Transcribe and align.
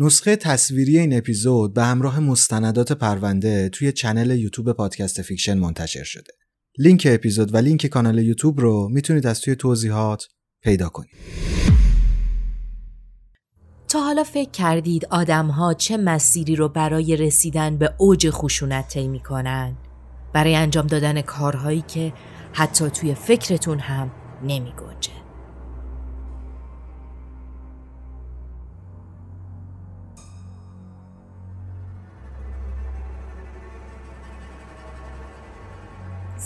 نسخه 0.00 0.36
تصویری 0.36 0.98
این 0.98 1.18
اپیزود 1.18 1.74
به 1.74 1.84
همراه 1.84 2.20
مستندات 2.20 2.92
پرونده 2.92 3.68
توی 3.68 3.92
چنل 3.92 4.38
یوتیوب 4.38 4.72
پادکست 4.72 5.22
فیکشن 5.22 5.58
منتشر 5.58 6.02
شده. 6.02 6.32
لینک 6.78 7.08
اپیزود 7.10 7.54
و 7.54 7.56
لینک 7.56 7.86
کانال 7.86 8.18
یوتیوب 8.18 8.60
رو 8.60 8.88
می‌تونید 8.88 9.26
از 9.26 9.40
توی 9.40 9.56
توضیحات 9.56 10.28
پیدا 10.62 10.88
کنید. 10.88 11.10
تا 13.88 14.00
حالا 14.00 14.24
فکر 14.24 14.50
کردید 14.50 15.06
آدمها 15.10 15.74
چه 15.74 15.96
مسیری 15.96 16.56
رو 16.56 16.68
برای 16.68 17.16
رسیدن 17.16 17.76
به 17.76 17.94
اوج 17.98 18.30
خشونت 18.30 18.88
طی 18.88 19.08
می‌کنن؟ 19.08 19.76
برای 20.32 20.54
انجام 20.54 20.86
دادن 20.86 21.20
کارهایی 21.20 21.84
که 21.88 22.12
حتی 22.52 22.90
توی 22.90 23.14
فکرتون 23.14 23.78
هم 23.78 24.10
نمی 24.42 24.72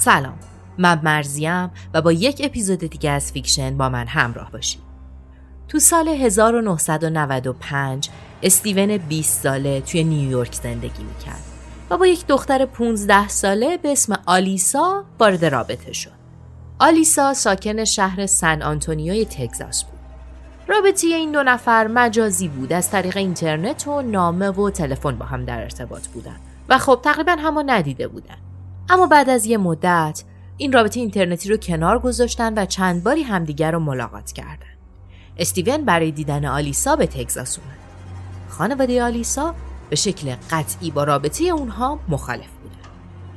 سلام. 0.05 0.39
من 0.79 1.01
مرضیه‌م 1.03 1.71
و 1.95 2.03
با 2.03 2.13
یک 2.13 2.43
اپیزود 2.45 2.79
دیگه 2.79 3.11
از 3.11 3.33
فیکشن 3.33 3.77
با 3.77 3.89
من 3.89 4.07
همراه 4.07 4.51
باشید. 4.51 4.83
تو 5.69 5.79
سال 5.79 6.09
1995 6.09 8.11
استیون 8.43 8.97
20 8.97 9.43
ساله 9.43 9.81
توی 9.81 10.05
نیویورک 10.05 10.53
زندگی 10.53 11.03
می‌کرد 11.03 11.43
و 11.91 11.97
با 11.97 12.07
یک 12.07 12.27
دختر 12.27 12.65
15 12.65 13.29
ساله 13.29 13.77
به 13.77 13.93
اسم 13.93 14.19
آلیسا 14.27 15.05
وارد 15.21 15.45
رابطه 15.45 15.93
شد. 15.93 16.13
آلیسا 16.79 17.35
ساکن 17.35 17.85
شهر 17.85 18.27
سن 18.27 18.63
آنتونیوی 18.63 19.25
تگزاس 19.25 19.85
بود. 19.85 20.01
رابطه 20.69 21.07
این 21.07 21.33
دو 21.33 21.43
نفر 21.43 21.87
مجازی 21.87 22.49
بود. 22.49 22.73
از 22.73 22.91
طریق 22.91 23.17
اینترنت 23.17 23.89
و 23.89 24.03
نامه 24.03 24.51
و 24.51 24.71
تلفن 24.71 25.19
با 25.19 25.27
هم 25.27 25.45
در 25.45 25.63
ارتباط 25.63 26.09
بودن. 26.09 26.37
و 26.69 26.79
خب 26.79 27.01
تقریبا 27.05 27.33
همو 27.33 27.63
ندیده 27.67 28.09
بودن. 28.09 28.52
اما 28.93 29.07
بعد 29.07 29.31
از 29.31 29.47
یه 29.47 29.59
مدت 29.59 30.23
این 30.57 30.73
رابطه 30.73 31.01
اینترنتی 31.01 31.49
رو 31.49 31.57
کنار 31.57 31.99
گذاشتن 31.99 32.55
و 32.55 32.67
چند 32.67 33.05
باری 33.05 33.23
همدیگر 33.23 33.71
رو 33.71 33.79
ملاقات 33.79 34.33
کردن. 34.33 34.67
استیون 35.37 35.85
برای 35.85 36.11
دیدن 36.11 36.45
آلیسا 36.45 36.97
به 36.97 37.07
تگزاس 37.07 37.59
اومد. 37.59 37.79
خانواده 38.49 39.03
آلیسا 39.03 39.55
به 39.91 39.97
شکل 39.97 40.35
قطعی 40.51 40.91
با 40.91 41.05
رابطه 41.05 41.45
اونها 41.45 41.99
مخالف 42.09 42.51
بودن. 42.63 42.77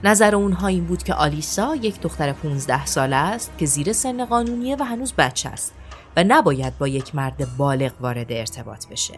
نظر 0.04 0.36
اونها 0.36 0.68
این 0.68 0.86
بود 0.86 1.04
که 1.04 1.14
آلیسا 1.14 1.76
یک 1.76 2.02
دختر 2.02 2.32
15 2.32 2.86
ساله 2.86 3.16
است 3.16 3.52
که 3.58 3.66
زیر 3.66 3.94
سن 3.94 4.26
قانونیه 4.26 4.76
و 4.76 4.84
هنوز 4.84 5.14
بچه 5.14 5.50
است 5.50 5.74
و 6.18 6.24
نباید 6.28 6.78
با 6.78 6.88
یک 6.88 7.16
مرد 7.16 7.58
بالغ 7.58 7.92
وارد 8.00 8.32
ارتباط 8.32 8.88
بشه. 8.88 9.14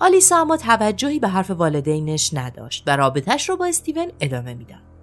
آلیسا 0.00 0.40
اما 0.40 0.56
توجهی 0.56 1.18
به 1.18 1.28
حرف 1.28 1.50
والدینش 1.50 2.30
نداشت 2.34 2.84
و 2.86 2.96
رابطش 2.96 3.48
رو 3.48 3.56
با 3.56 3.66
استیون 3.66 4.12
ادامه 4.20 4.54
می‌داد. 4.54 4.93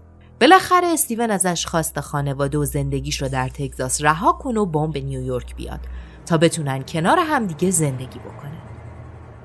بالاخره 0.41 0.87
استیون 0.87 1.31
ازش 1.31 1.65
خواست 1.65 1.99
خانواده 1.99 2.57
و 2.57 2.65
زندگیش 2.65 3.21
رو 3.21 3.27
در 3.27 3.49
تگزاس 3.49 4.01
رها 4.01 4.31
کنه 4.31 4.59
و 4.59 4.65
بمب 4.65 4.93
به 4.93 5.01
نیویورک 5.01 5.55
بیاد 5.55 5.79
تا 6.25 6.37
بتونن 6.37 6.83
کنار 6.83 7.19
همدیگه 7.19 7.71
زندگی 7.71 8.19
بکنن. 8.19 8.61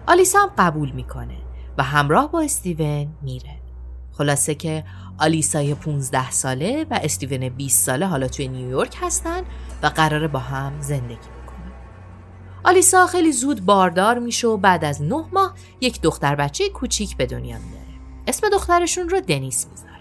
آلیسا 0.07 0.39
هم 0.39 0.51
قبول 0.59 0.91
می‌کنه 0.91 1.37
و 1.79 1.83
همراه 1.83 2.31
با 2.31 2.41
استیون 2.41 3.09
میره. 3.23 3.61
خلاصه 4.13 4.55
که 4.55 4.85
آلیسای 5.19 5.75
15 5.75 6.31
ساله 6.31 6.87
و 6.91 7.01
استیون 7.03 7.49
20 7.49 7.85
ساله 7.87 8.07
حالا 8.07 8.29
توی 8.29 8.49
نیویورک 8.49 8.97
هستن 9.01 9.43
و 9.83 9.87
قراره 9.87 10.29
با 10.29 10.39
هم 10.39 10.81
زندگی 10.81 11.15
بکنن. 11.15 11.73
آلیسا 12.65 13.07
خیلی 13.07 13.33
زود 13.33 13.65
باردار 13.65 14.19
میشه 14.19 14.49
و 14.49 14.57
بعد 14.57 14.85
از 14.85 15.03
نه 15.03 15.25
ماه 15.33 15.55
یک 15.81 16.01
دختر 16.01 16.35
بچه 16.35 16.69
کوچیک 16.69 17.17
به 17.17 17.27
دنیا 17.27 17.59
میاره. 17.59 18.01
اسم 18.27 18.49
دخترشون 18.49 19.09
رو 19.09 19.21
دنیس 19.21 19.67
می‌ذاره. 19.71 19.96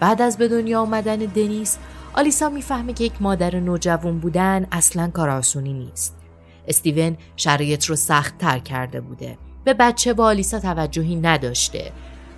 بعد 0.00 0.22
از 0.22 0.38
به 0.38 0.48
دنیا 0.48 0.80
آمدن 0.80 1.16
دنیس 1.16 1.78
آلیسا 2.14 2.48
می‌فهمه 2.48 2.92
که 2.92 3.04
یک 3.04 3.22
مادر 3.22 3.60
نوجوان 3.60 4.18
بودن 4.18 4.66
اصلا 4.72 5.10
کار 5.14 5.30
آسونی 5.30 5.72
نیست. 5.72 6.16
استیون 6.68 7.16
شرایط 7.36 7.84
رو 7.84 7.96
سخت 7.96 8.38
تر 8.38 8.58
کرده 8.58 9.00
بوده. 9.00 9.38
به 9.64 9.74
بچه 9.74 10.12
با 10.12 10.24
آلیسا 10.24 10.60
توجهی 10.60 11.16
نداشته. 11.16 11.92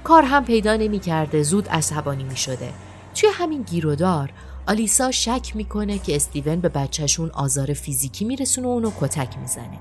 کار 0.04 0.22
هم 0.22 0.44
پیدا 0.44 0.76
نمی 0.76 0.98
کرده 0.98 1.42
زود 1.42 1.68
عصبانی 1.68 2.24
می 2.24 2.36
شده 2.36 2.72
توی 3.14 3.28
همین 3.32 3.62
گیرودار 3.62 4.32
آلیسا 4.66 5.10
شک 5.10 5.56
می‌کنه 5.56 5.98
که 5.98 6.16
استیون 6.16 6.60
به 6.60 6.68
بچهشون 6.68 7.30
آزار 7.30 7.72
فیزیکی 7.72 8.24
میرسونه 8.24 8.66
و 8.68 8.70
اونو 8.70 8.90
کتک 9.00 9.38
می‌زنه. 9.38 9.80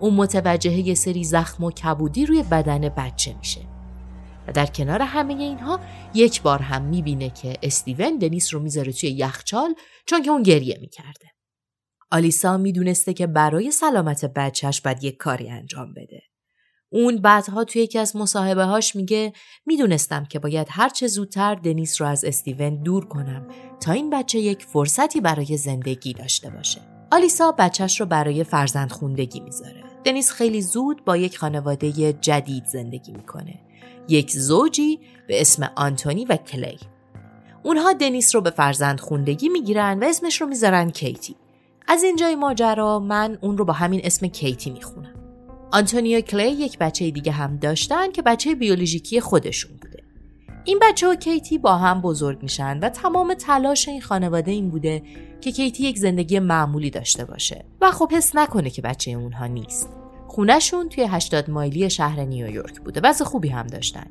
اون 0.00 0.14
متوجه 0.14 0.72
یه 0.72 0.94
سری 0.94 1.24
زخم 1.24 1.64
و 1.64 1.70
کبودی 1.70 2.26
روی 2.26 2.42
بدن 2.42 2.88
بچه 2.88 3.34
میشه. 3.38 3.60
و 4.48 4.52
در 4.52 4.66
کنار 4.66 5.02
همه 5.02 5.34
اینها 5.34 5.80
یک 6.14 6.42
بار 6.42 6.62
هم 6.62 6.82
می‌بینه 6.82 7.30
که 7.30 7.56
استیون 7.62 8.18
دنیس 8.18 8.54
رو 8.54 8.60
می‌ذاره 8.60 8.92
توی 8.92 9.10
یخچال 9.10 9.74
چون 10.06 10.22
که 10.22 10.30
اون 10.30 10.42
گریه 10.42 10.78
می‌کرده. 10.80 11.26
آلیسا 12.10 12.56
می‌دونسته 12.56 13.12
که 13.12 13.26
برای 13.26 13.70
سلامت 13.70 14.24
بچهش 14.24 14.80
باید 14.80 15.04
یک 15.04 15.16
کاری 15.16 15.50
انجام 15.50 15.94
بده. 15.94 16.22
اون 16.88 17.16
بعدها 17.16 17.64
توی 17.64 17.82
یکی 17.82 17.98
از 17.98 18.16
مصاحبه 18.16 18.64
هاش 18.64 18.96
میگه 18.96 19.32
می‌دونستم 19.66 20.24
که 20.24 20.38
باید 20.38 20.66
هرچه 20.70 21.06
زودتر 21.06 21.54
دنیس 21.54 22.00
رو 22.00 22.06
از 22.06 22.24
استیون 22.24 22.82
دور 22.82 23.04
کنم 23.04 23.46
تا 23.80 23.92
این 23.92 24.10
بچه 24.10 24.38
یک 24.38 24.64
فرصتی 24.64 25.20
برای 25.20 25.56
زندگی 25.56 26.12
داشته 26.12 26.50
باشه. 26.50 26.80
آلیسا 27.12 27.52
بچهش 27.52 28.00
رو 28.00 28.06
برای 28.06 28.44
فرزند 28.44 28.92
خوندگی 28.92 29.40
می‌ذاره. 29.40 29.84
دنیس 30.04 30.30
خیلی 30.30 30.62
زود 30.62 31.04
با 31.04 31.16
یک 31.16 31.38
خانواده 31.38 32.12
جدید 32.12 32.64
زندگی 32.64 33.12
می‌کنه. 33.12 33.60
یک 34.08 34.30
زوجی 34.30 35.00
به 35.28 35.40
اسم 35.40 35.70
آنتونی 35.76 36.24
و 36.24 36.36
کلی. 36.36 36.78
اونها 37.62 37.92
دنیس 37.92 38.34
رو 38.34 38.40
به 38.40 38.50
فرزند 38.50 39.00
خوندگی 39.00 39.48
می‌گیرن 39.48 39.98
و 39.98 40.04
اسمش 40.04 40.40
رو 40.40 40.46
می‌ذارن 40.46 40.90
کیتی. 40.90 41.36
از 41.88 42.02
اینجای 42.02 42.36
ماجرا 42.36 42.98
من 42.98 43.38
اون 43.40 43.58
رو 43.58 43.64
با 43.64 43.72
همین 43.72 44.00
اسم 44.04 44.26
کیتی 44.26 44.70
می‌خونم. 44.70 45.14
آنتونی 45.72 46.16
و 46.16 46.20
کلی 46.20 46.50
یک 46.50 46.78
بچه 46.78 47.10
دیگه 47.10 47.32
هم 47.32 47.56
داشتن 47.56 48.12
که 48.12 48.22
بچه 48.22 48.54
بیولوژیکی 48.54 49.20
خودشون 49.20 49.76
بوده. 49.76 50.02
این 50.64 50.78
بچه 50.82 51.08
و 51.08 51.14
کیتی 51.14 51.58
با 51.58 51.76
هم 51.76 52.00
بزرگ 52.00 52.42
میشن 52.42 52.78
و 52.78 52.88
تمام 52.88 53.34
تلاش 53.34 53.88
این 53.88 54.00
خانواده 54.00 54.50
این 54.50 54.70
بوده 54.70 55.02
که 55.40 55.52
کیتی 55.52 55.82
یک 55.84 55.98
زندگی 55.98 56.38
معمولی 56.38 56.90
داشته 56.90 57.24
باشه. 57.24 57.64
و 57.80 57.90
خب 57.90 58.12
حس 58.12 58.36
نکنه 58.36 58.70
که 58.70 58.82
بچه 58.82 59.10
اونها 59.10 59.46
نیست. 59.46 59.88
خونهشون 60.32 60.88
توی 60.88 61.04
80 61.04 61.50
مایلی 61.50 61.90
شهر 61.90 62.20
نیویورک 62.20 62.80
بوده. 62.80 63.00
وضع 63.04 63.24
خوبی 63.24 63.48
هم 63.48 63.66
داشتن. 63.66 64.06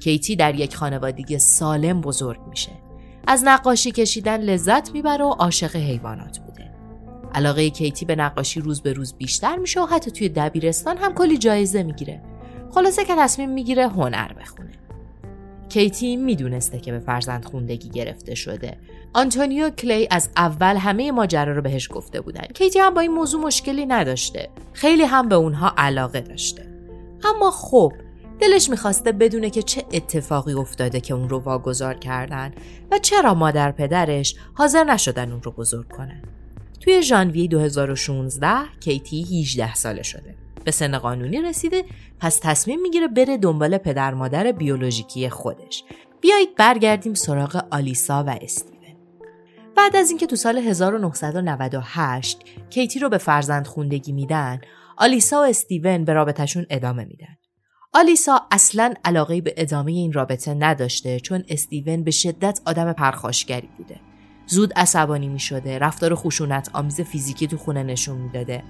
کیتی 0.00 0.36
در 0.36 0.54
یک 0.54 0.76
خانوادگی 0.76 1.38
سالم 1.38 2.00
بزرگ 2.00 2.40
میشه. 2.48 2.72
از 3.26 3.42
نقاشی 3.44 3.90
کشیدن 3.90 4.40
لذت 4.40 4.92
می‌بره 4.92 5.24
و 5.24 5.28
عاشق 5.28 5.76
حیوانات 5.76 6.38
بوده. 6.38 6.70
علاقه 7.34 7.70
کیتی 7.70 8.04
به 8.04 8.16
نقاشی 8.16 8.60
روز 8.60 8.82
به 8.82 8.92
روز 8.92 9.14
بیشتر 9.14 9.56
میشه 9.56 9.80
و 9.80 9.86
حتی 9.86 10.10
توی 10.10 10.28
دبیرستان 10.28 10.96
هم 10.96 11.14
کلی 11.14 11.38
جایزه 11.38 11.82
می‌گیره. 11.82 12.22
خلاصه 12.74 13.04
که 13.04 13.14
تصمیم 13.18 13.50
می‌گیره 13.50 13.88
هنر 13.88 14.32
بخونه. 14.32 14.73
کیتی 15.74 16.16
می‌دونسته 16.16 16.78
که 16.78 16.92
به 16.92 16.98
فرزند 16.98 17.44
خوندگی 17.44 17.88
گرفته 17.88 18.34
شده. 18.34 18.76
آنتونیو 19.14 19.70
کلی 19.70 20.08
از 20.10 20.28
اول 20.36 20.76
همه 20.76 21.12
ماجرا 21.12 21.52
رو 21.52 21.62
بهش 21.62 21.88
گفته 21.92 22.20
بودن. 22.20 22.46
کیتی 22.54 22.78
هم 22.78 22.94
با 22.94 23.00
این 23.00 23.10
موضوع 23.10 23.42
مشکلی 23.42 23.86
نداشته. 23.86 24.48
خیلی 24.72 25.02
هم 25.02 25.28
به 25.28 25.34
اونها 25.34 25.74
علاقه 25.76 26.20
داشته. 26.20 26.66
اما 27.24 27.50
خب 27.50 27.92
دلش 28.40 28.70
می‌خواسته 28.70 29.12
بدونه 29.12 29.50
که 29.50 29.62
چه 29.62 29.84
اتفاقی 29.92 30.52
افتاده 30.52 31.00
که 31.00 31.14
اون 31.14 31.28
رو 31.28 31.38
واگذار 31.38 31.94
کردن 31.94 32.52
و 32.90 32.98
چرا 32.98 33.34
مادر 33.34 33.72
پدرش 33.72 34.36
حاضر 34.54 34.84
نشدن 34.84 35.32
اون 35.32 35.42
رو 35.42 35.52
بزرگ 35.52 35.88
کنن. 35.88 36.22
توی 36.80 37.02
ژانویه 37.02 37.48
2016 37.48 38.48
کیتی 38.80 39.40
18 39.40 39.74
ساله 39.74 40.02
شده. 40.02 40.34
به 40.64 40.70
سن 40.70 40.98
قانونی 40.98 41.42
رسیده 41.42 41.84
پس 42.20 42.38
تصمیم 42.42 42.82
می‌گیره 42.82 43.08
بره 43.08 43.38
دنبال 43.38 43.78
پدر 43.78 44.14
مادر 44.14 44.52
بیولوژیکی 44.52 45.28
خودش. 45.28 45.84
بیایید 46.20 46.56
برگردیم 46.56 47.14
سراغ 47.14 47.64
آلیسا 47.70 48.24
و 48.24 48.38
استیون. 48.42 48.74
بعد 49.76 49.96
از 49.96 50.10
اینکه 50.10 50.26
تو 50.26 50.36
سال 50.36 50.58
1998 50.58 52.44
کیتی 52.70 52.98
رو 52.98 53.08
به 53.08 53.18
فرزند 53.18 53.66
خوندگی 53.66 54.12
میدن، 54.12 54.60
آلیسا 54.96 55.40
و 55.40 55.44
استیون 55.44 56.04
به 56.04 56.12
رابطهشون 56.12 56.66
ادامه 56.70 57.04
میدن. 57.04 57.36
آلیسا 57.92 58.40
اصلا 58.50 58.94
علاقه 59.04 59.40
به 59.40 59.54
ادامه 59.56 59.92
این 59.92 60.12
رابطه 60.12 60.54
نداشته 60.54 61.20
چون 61.20 61.44
استیون 61.48 62.04
به 62.04 62.10
شدت 62.10 62.60
آدم 62.66 62.92
پرخاشگری 62.92 63.68
بوده. 63.76 64.00
زود 64.46 64.72
عصبانی 64.76 65.28
می 65.28 65.40
شده، 65.40 65.78
رفتار 65.78 66.14
خشونت 66.14 66.70
آمیز 66.72 67.00
فیزیکی 67.00 67.46
تو 67.46 67.56
خونه 67.56 67.82
نشون 67.82 68.18
می‌داده. 68.18 68.62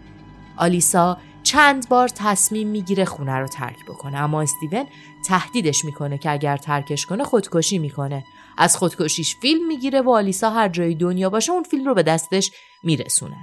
آلیسا 0.57 1.19
چند 1.55 1.89
بار 1.89 2.09
تصمیم 2.09 2.69
می‌گیره 2.69 3.05
خونه 3.05 3.39
رو 3.39 3.49
ترک 3.49 3.85
بکنه. 3.89 4.19
اما 4.19 4.43
استیون 4.43 4.87
تهدیدش 5.27 5.85
می‌کنه 5.85 6.19
که 6.19 6.31
اگر 6.31 6.57
ترکش 6.57 7.07
کنه 7.07 7.25
خودکشی 7.25 7.79
می‌کنه. 7.79 8.25
از 8.59 8.77
خودکشیش 8.77 9.37
فیلم 9.37 9.67
می‌گیره 9.67 10.01
و 10.01 10.11
آلیسا 10.11 10.51
هر 10.51 10.69
جای 10.69 10.95
دنیا 10.95 11.31
باشه 11.31 11.53
اون 11.53 11.63
فیلم 11.63 11.85
رو 11.85 11.95
به 11.95 12.03
دستش 12.03 12.51
میرسونه. 12.85 13.37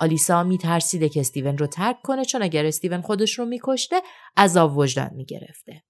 آلیسا 0.00 0.42
میترسیده 0.42 1.08
که 1.08 1.20
استیون 1.20 1.58
رو 1.58 1.66
ترک 1.66 1.96
کنه 2.02 2.24
چون 2.24 2.42
اگر 2.42 2.66
استیون 2.66 3.00
خودش 3.00 3.38
رو 3.38 3.44
میکشته 3.44 3.96
عذاب 4.36 4.78
وجدان 4.78 5.10
می‌گرفته. 5.14 5.82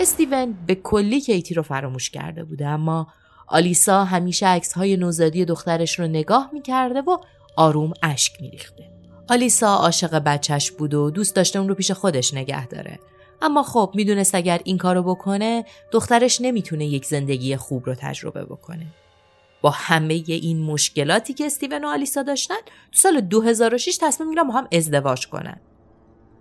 استیون 0.00 0.58
به 0.66 0.74
کلی 0.74 1.20
کیتی 1.20 1.54
رو 1.54 1.62
فراموش 1.62 2.10
کرده 2.10 2.44
بوده 2.44 2.66
اما 2.66 3.06
آلیسا 3.48 4.04
همیشه 4.04 4.46
عکس 4.46 4.72
های 4.72 4.96
نوزادی 4.96 5.44
دخترش 5.44 5.98
رو 5.98 6.06
نگاه 6.06 6.50
می‌کرده 6.52 7.00
و 7.00 7.16
آروم 7.56 7.92
اشک 8.02 8.32
میریخته. 8.40 8.97
آلیسا 9.30 9.74
عاشق 9.74 10.18
بچهش 10.18 10.70
بود 10.70 10.94
و 10.94 11.10
دوست 11.10 11.36
داشته 11.36 11.58
اون 11.58 11.68
رو 11.68 11.74
پیش 11.74 11.90
خودش 11.90 12.34
نگه 12.34 12.66
داره. 12.66 12.98
اما 13.42 13.62
خب 13.62 13.92
می‌دونست 13.94 14.34
اگر 14.34 14.60
این 14.64 14.78
کارو 14.78 15.02
بکنه 15.02 15.64
دخترش 15.92 16.40
نمی‌تونه 16.40 16.86
یک 16.86 17.04
زندگی 17.04 17.56
خوب 17.56 17.86
رو 17.86 17.94
تجربه 17.94 18.44
بکنه. 18.44 18.86
با 19.62 19.70
همه 19.70 20.14
این 20.26 20.62
مشکلاتی 20.62 21.34
که 21.34 21.46
استیون 21.46 21.84
و 21.84 21.88
آلیسا 21.88 22.22
داشتن 22.22 22.54
تو 22.92 22.98
سال 22.98 23.20
2006 23.20 23.98
تصمیم 24.00 24.28
می‌گیرن 24.28 24.48
با 24.48 24.54
هم 24.54 24.68
ازدواج 24.72 25.26
کنن. 25.26 25.60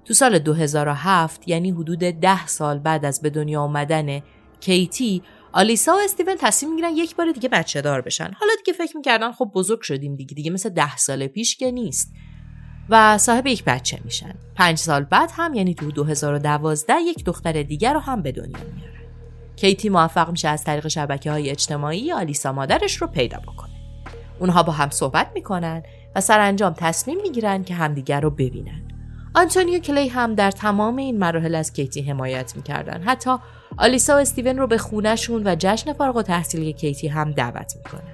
تو 0.06 0.14
سال 0.14 0.40
2007 0.40 1.48
یعنی 1.48 1.72
حدود 1.72 2.00
ده 2.00 2.48
سال 2.48 2.80
بعد 2.80 3.06
از 3.06 3.22
به 3.22 3.30
دنیا 3.30 3.62
آمدن 3.62 4.22
کیتی 4.60 5.24
آلیسا 5.54 5.94
و 5.94 6.00
استیون 6.04 6.36
تصمیم 6.40 6.72
می‌گیرن 6.72 6.96
یک 6.96 7.16
بار 7.16 7.32
دیگه 7.32 7.50
بچه 7.50 7.82
دار 7.82 8.02
بشن 8.02 8.32
حالا 8.40 8.54
دیگه 8.66 8.78
فکر 8.78 8.98
می‌کردن 8.98 9.32
خب 9.32 9.52
بزرگ 9.54 9.82
شدیم 9.82 10.16
دیگه 10.16 10.36
دیگه 10.36 10.52
مثل 10.52 10.70
ده 10.70 10.98
سال 10.98 11.28
پیش 11.28 11.58
که 11.58 11.72
نیست 11.72 12.14
و 12.90 13.18
صاحب 13.18 13.48
یک 13.48 13.64
بچه 13.64 14.00
میشن. 14.04 14.34
پنج 14.56 14.78
سال 14.78 15.04
بعد 15.04 15.30
هم 15.34 15.54
یعنی 15.54 15.74
تو 15.74 15.92
2012 15.92 16.94
یک 17.02 17.26
دختر 17.26 17.64
دیگر 17.64 17.94
رو 17.94 18.00
هم 18.00 18.22
به 18.22 18.32
دنیا 18.32 18.58
میارن. 18.76 18.98
کیتی 19.56 19.90
موفق 19.90 20.32
میشه 20.32 20.48
از 20.48 20.64
طریق 20.64 20.88
شبکه 20.88 21.32
های 21.32 21.50
اجتماعی 21.50 22.12
آلیسا 22.12 22.52
مادرش 22.52 22.96
رو 22.96 23.08
پیدا 23.08 23.38
بکنه. 23.38 23.74
اونها 24.40 24.64
با 24.64 24.74
هم 24.74 24.90
صحبت 24.90 25.28
می‌کنن 25.36 25.84
و 26.16 26.22
سرانجام 26.22 26.74
تصمیم 26.78 27.22
می‌گیرن 27.22 27.64
که 27.64 27.74
همدیگر 27.74 28.22
رو 28.22 28.30
ببینن. 28.30 28.82
آنتونی 29.36 29.73
و 29.73 29.80
کلی 29.80 30.08
هم 30.08 30.36
در 30.36 30.52
تمام 30.52 30.96
این 30.96 31.18
مراحل 31.20 31.56
از 31.56 31.74
کیتی 31.74 32.02
حمایت 32.02 32.56
می‌کردن. 32.56 33.04
حتی 33.04 33.36
آلیسا 33.78 34.14
و 34.16 34.20
استیون 34.20 34.58
رو 34.58 34.68
به 34.68 34.78
خونهشون 34.78 35.48
و 35.48 35.56
جشن 35.60 35.94
فارغ‌التحصیلی 35.94 36.74
کیتی 36.74 37.08
هم 37.08 37.32
دعوت 37.32 37.74
می‌کنن. 37.78 38.14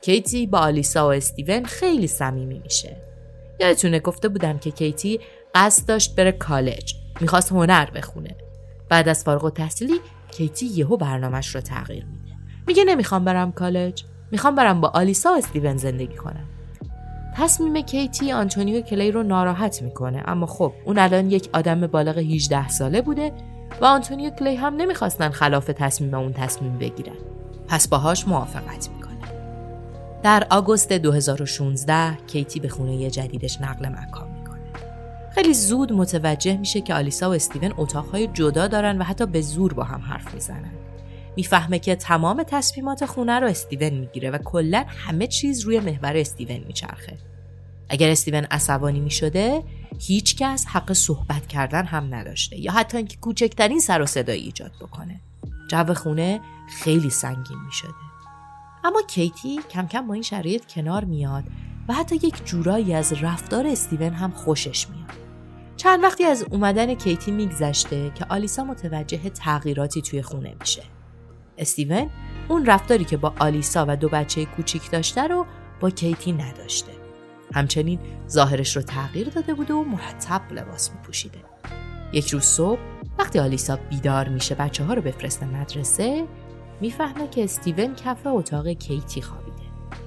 کیتی 0.00 0.46
با 0.46 0.58
آلیسا 0.58 1.08
و 1.08 1.12
استیون 1.12 1.64
خیلی 1.64 2.06
صمیمی 2.06 2.58
میشه. 2.58 3.09
یادتونه 3.60 4.00
گفته 4.00 4.28
بودم 4.28 4.58
که 4.58 4.70
کیتی 4.70 5.20
قصد 5.54 5.88
داشت 5.88 6.16
بره 6.16 6.32
کالج. 6.32 6.94
می‌خواست 7.20 7.52
هنر 7.52 7.90
بخونه. 7.90 8.36
بعد 8.88 9.08
از 9.08 9.24
فارغ‌التحصیلی 9.24 10.00
کیتی 10.30 10.66
یهو 10.66 10.96
برنامهش 10.96 11.54
رو 11.54 11.60
تغییر 11.60 12.04
میده. 12.04 12.36
میگه 12.66 12.84
نمی‌خوام 12.84 13.24
برم 13.24 13.52
کالج. 13.52 14.04
می‌خوام 14.30 14.54
برم 14.54 14.80
با 14.80 14.88
آلیسا 14.88 15.32
و 15.32 15.36
استیون 15.36 15.76
زندگی 15.76 16.16
کنم. 16.16 16.44
تصمیم 17.36 17.82
کیتی 17.82 18.32
آنتونی 18.32 18.73
و 18.73 18.80
کلی 18.80 19.10
رو 19.10 19.22
ناراحت 19.22 19.82
می‌کنه. 19.82 20.22
اما 20.26 20.46
خب 20.46 20.72
اون 20.84 20.98
الان 20.98 21.30
یک 21.30 21.48
آدم 21.52 21.86
بالغ 21.86 22.18
18 22.18 22.68
ساله 22.68 23.02
بوده 23.02 23.32
و 23.80 23.84
آنتونی 23.84 24.23
و 24.23 24.30
کلی 24.30 24.56
هم 24.56 24.76
نمی‌خواستن 24.76 25.30
خلاف 25.30 25.66
تصمیم 25.66 26.14
اون 26.14 26.32
تصمیم 26.32 26.78
بگیرن. 26.78 27.16
پس 27.68 27.88
باهاش 27.88 28.28
موافقت 28.28 28.88
می‌کنه. 28.88 28.99
در 30.22 30.46
آگوست 30.50 30.92
2016 30.92 32.16
کیتی 32.26 32.60
به 32.60 32.68
خونه 32.68 33.10
جدیدش 33.10 33.60
نقل 33.60 33.88
مکان 33.88 34.30
می‌کنه. 34.30 34.60
خیلی 35.34 35.54
زود 35.54 35.92
متوجه 35.92 36.56
میشه 36.56 36.80
که 36.80 36.94
آلیسا 36.94 37.30
و 37.30 37.34
استیون 37.34 37.74
اتاقهای 37.76 38.26
جدا 38.26 38.68
دارن 38.68 38.98
و 38.98 39.04
حتی 39.04 39.26
به 39.26 39.40
زور 39.40 39.74
با 39.74 39.84
هم 39.84 40.00
حرف 40.00 40.34
می‌زنن. 40.34 40.72
می‌فهمه 41.36 41.78
که 41.78 41.96
تمام 41.96 42.42
تصمیمات 42.42 43.06
خونه 43.06 43.40
رو 43.40 43.46
استیون 43.46 43.92
می‌گیره 43.92 44.30
و 44.30 44.38
کلا 44.38 44.84
همه 44.88 45.26
چیز 45.26 45.60
روی 45.60 45.80
محور 45.80 46.16
استیون 46.16 46.64
میچرخه. 46.66 47.18
اگر 47.88 48.10
استیون 48.10 48.44
عصبانی 48.44 49.00
می‌شده 49.00 49.62
هیچ 49.98 50.36
کس 50.36 50.66
حق 50.66 50.92
صحبت 50.92 51.46
کردن 51.46 51.84
هم 51.84 52.14
نداشته 52.14 52.58
یا 52.58 52.72
حتی 52.72 52.96
اینکه 52.96 53.16
کوچکترین 53.16 53.80
سر 53.80 54.02
و 54.02 54.06
صدایی 54.06 54.42
ایجاد 54.42 54.72
بکنه. 54.80 55.20
جو 55.68 55.94
خونه 55.94 56.40
خیلی 56.82 57.10
سنگین 57.10 57.58
می‌شده. 57.66 58.09
اما 58.84 59.02
کیتی 59.02 59.60
کم 59.70 59.86
کم 59.86 60.06
با 60.06 60.14
این 60.14 60.22
شرایط 60.22 60.66
کنار 60.66 61.04
میاد 61.04 61.44
و 61.88 61.92
حتی 61.94 62.16
یک 62.16 62.44
جورایی 62.44 62.94
از 62.94 63.12
رفتار 63.22 63.66
استیون 63.66 64.12
هم 64.12 64.30
خوشش 64.30 64.88
میاد. 64.88 65.10
چند 65.76 66.02
وقتی 66.02 66.24
از 66.24 66.44
اومدن 66.50 66.94
کیتی 66.94 67.30
میگذشته 67.30 68.12
که 68.14 68.26
آلیسا 68.28 68.64
متوجه 68.64 69.30
تغییراتی 69.30 70.02
توی 70.02 70.22
خونه 70.22 70.54
میشه. 70.60 70.82
استیون 71.58 72.10
اون 72.48 72.66
رفتاری 72.66 73.04
که 73.04 73.16
با 73.16 73.34
آلیسا 73.38 73.84
و 73.88 73.96
دو 73.96 74.08
بچه 74.08 74.44
کوچیک 74.44 74.90
داشته 74.90 75.22
رو 75.22 75.46
با 75.80 75.90
کیتی 75.90 76.32
نداشته. 76.32 76.92
همچنین 77.54 77.98
ظاهرش 78.28 78.76
رو 78.76 78.82
تغییر 78.82 79.28
داده 79.28 79.54
بوده 79.54 79.74
و 79.74 79.84
مرتب 79.84 80.52
لباس 80.52 80.90
میپوشیده. 80.90 81.38
یک 82.12 82.28
روز 82.30 82.44
صبح 82.44 82.80
وقتی 83.18 83.38
آلیسا 83.38 83.76
بیدار 83.90 84.28
میشه 84.28 84.54
بچه 84.54 84.84
ها 84.84 84.94
رو 84.94 85.02
بفرسته 85.02 85.46
مدرسه 85.46 86.26
می‌فهمه 86.80 87.28
که 87.28 87.44
استیون 87.44 87.94
کف 87.94 88.26
اتاق 88.26 88.68
کیتی 88.68 89.22
خوابیده. 89.22 89.56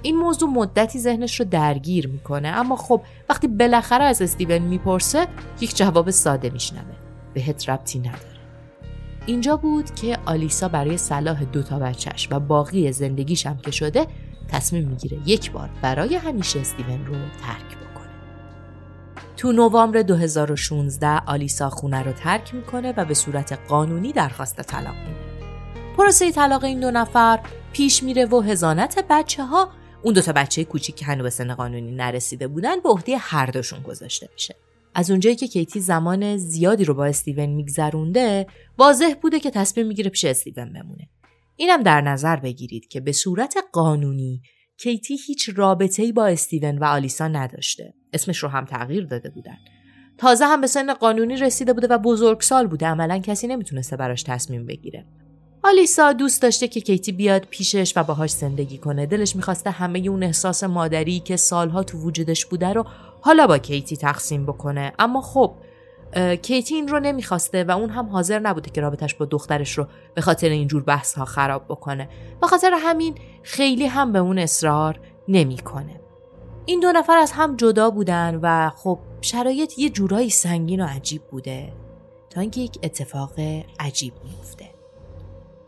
این 0.02 0.16
موضوع 0.16 0.48
مدتی 0.48 0.98
ذهنش 0.98 1.40
رو 1.40 1.46
درگیر 1.46 2.08
می‌کنه 2.08 2.48
اما 2.48 2.76
خب 2.76 3.02
وقتی 3.28 3.48
بالاخره 3.48 4.04
از 4.04 4.22
استیون 4.22 4.58
می‌پرسه 4.58 5.26
یک 5.60 5.76
جواب 5.76 6.10
ساده 6.10 6.50
میشنوه. 6.50 6.94
بهت 7.34 7.68
ربطی 7.68 7.98
نداره. 7.98 8.34
اینجا 9.26 9.56
بود 9.56 9.94
که 9.94 10.18
آلیسا 10.26 10.68
برای 10.68 10.96
صلاح 10.96 11.44
دوتا 11.44 11.78
بچهش 11.78 12.28
و 12.30 12.40
باقی 12.40 12.92
زندگیش 12.92 13.46
هم 13.46 13.56
که 13.56 13.70
شده 13.70 14.06
تصمیم 14.48 14.88
می‌گیره 14.88 15.18
یک 15.26 15.52
بار 15.52 15.70
برای 15.82 16.14
همیشه 16.14 16.60
استیون 16.60 17.06
رو 17.06 17.14
ترک 17.14 17.78
بکنه. 17.78 18.10
تو 19.36 19.52
نوامبر 19.52 20.02
2016 20.02 21.18
آلیسا 21.26 21.70
خونه 21.70 22.02
رو 22.02 22.12
ترک 22.12 22.54
می‌کنه 22.54 22.94
و 22.96 23.04
به 23.04 23.14
صورت 23.14 23.58
قانونی 23.68 24.12
درخواست 24.12 24.62
طلاق 24.62 24.94
میده. 24.94 25.23
پروسه 25.96 26.32
طلاق 26.32 26.64
این 26.64 26.80
دو 26.80 26.90
نفر 26.90 27.40
پیش 27.72 28.02
میره 28.02 28.26
و 28.26 28.40
هزانت 28.40 29.04
بچه 29.10 29.44
ها 29.44 29.70
اون 30.02 30.14
دوتا 30.14 30.32
بچه 30.32 30.64
کوچیک 30.64 30.96
که 30.96 31.04
هنوز 31.04 31.22
به 31.22 31.30
سن 31.30 31.54
قانونی 31.54 31.92
نرسیده 31.92 32.48
بودن 32.48 32.80
به 32.80 32.88
عهده 32.88 33.16
هر 33.16 33.46
دوشون 33.46 33.82
گذاشته 33.82 34.28
میشه. 34.32 34.56
از 34.94 35.10
اونجایی 35.10 35.36
که 35.36 35.48
کیتی 35.48 35.80
زمان 35.80 36.36
زیادی 36.36 36.84
رو 36.84 36.94
با 36.94 37.06
استیون 37.06 37.46
میگذرونده 37.46 38.46
واضح 38.78 39.14
بوده 39.22 39.40
که 39.40 39.50
تصمیم 39.50 39.86
می‌گیره 39.86 40.10
پیش 40.10 40.24
استیون 40.24 40.72
بمونه. 40.72 41.08
اینم 41.56 41.82
در 41.82 42.00
نظر 42.00 42.36
بگیرید 42.36 42.88
که 42.88 43.00
به 43.00 43.12
صورت 43.12 43.54
قانونی 43.72 44.42
کیتی 44.80 45.16
هیچ 45.26 45.50
رابطه‌ای 45.56 46.12
با 46.12 46.26
استیون 46.26 46.78
و 46.78 46.84
آلیسا 46.84 47.28
نداشته. 47.28 47.94
اسمش 48.12 48.38
رو 48.38 48.48
هم 48.48 48.64
تغییر 48.64 49.06
داده 49.06 49.30
بودن. 49.30 49.58
تازه 50.18 50.44
هم 50.44 50.60
به 50.60 50.66
سن 50.66 50.94
قانونی 50.94 51.36
رسیده 51.36 51.72
بوده 51.72 51.86
و 51.86 51.98
بزرگسال 51.98 52.66
بوده. 52.66 52.86
عملا 52.86 53.18
کسی 53.18 53.46
نمی‌تونسته 53.46 53.96
براش 53.96 54.22
تصمیم 54.22 54.66
بگیره. 54.66 55.06
آلیسا 55.64 56.12
دوست 56.12 56.42
داشته 56.42 56.68
که 56.68 56.80
کیتی 56.80 57.12
بیاد 57.12 57.46
پیشش 57.50 57.92
و 57.96 58.02
باهاش 58.02 58.30
زندگی 58.30 58.78
کنه. 58.78 59.06
دلش 59.06 59.36
می‌خواسته 59.36 59.70
همه 59.70 59.98
اون 59.98 60.22
احساس 60.22 60.64
مادری 60.64 61.20
که 61.20 61.36
سالها 61.36 61.82
تو 61.82 61.98
وجودش 61.98 62.46
بوده 62.46 62.72
رو 62.72 62.86
حالا 63.20 63.46
با 63.46 63.58
کیتی 63.58 63.96
تقسیم 63.96 64.46
بکنه. 64.46 64.92
اما 64.98 65.20
خب 65.20 65.54
کیتی 66.42 66.74
این 66.74 66.88
رو 66.88 67.00
نمی‌خواسته 67.00 67.64
و 67.64 67.70
اون 67.70 67.90
هم 67.90 68.06
حاضر 68.06 68.38
نبوده 68.38 68.70
که 68.70 68.80
رابطش 68.80 69.14
با 69.14 69.24
دخترش 69.24 69.78
رو 69.78 69.86
به 70.14 70.20
خاطر 70.20 70.48
اینجور 70.48 70.82
بحث 70.82 71.14
ها 71.14 71.24
خراب 71.24 71.64
بکنه. 71.64 72.08
به 72.40 72.46
خاطر 72.46 72.70
همین 72.78 73.14
خیلی 73.42 73.86
هم 73.86 74.12
به 74.12 74.18
اون 74.18 74.38
اصرار 74.38 75.00
نمی‌کنه. 75.28 76.00
این 76.66 76.80
دو 76.80 76.92
نفر 76.92 77.16
از 77.16 77.32
هم 77.32 77.56
جدا 77.56 77.90
بودن 77.90 78.38
و 78.42 78.70
خب 78.70 78.98
شرایط 79.20 79.78
یه 79.78 79.90
جورایی 79.90 80.30
سنگین 80.30 80.80
و 80.80 80.86
عجیب 80.86 81.22
بوده 81.22 81.72
تا 82.30 82.40
اینکه 82.40 82.60
یک 82.60 82.78
اتفاق 82.82 83.32
عجیب 83.80 84.12
میفته 84.24 84.73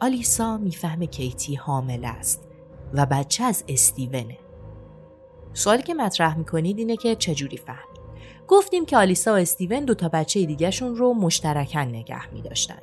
آلیسا 0.00 0.56
می‌فهمه 0.56 1.06
کیتی 1.06 1.54
حامل 1.54 2.04
است 2.04 2.42
و 2.94 3.06
بچه 3.06 3.44
از 3.44 3.64
استیونه 3.68 4.38
سوالی 5.52 5.82
که 5.82 5.94
مطرح 5.94 6.38
می‌کنید 6.38 6.78
اینه 6.78 6.96
که 6.96 7.14
چجوری 7.14 7.56
فهمید 7.56 7.96
گفتیم 8.48 8.86
که 8.86 8.96
آلیسا 8.96 9.32
و 9.32 9.34
استیون 9.34 9.84
دو 9.84 9.94
تا 9.94 10.08
بچه 10.08 10.46
دیگهشون 10.46 10.96
رو 10.96 11.14
مشترکن 11.14 11.78
نگه 11.78 12.32
می 12.32 12.42
داشتن. 12.42 12.78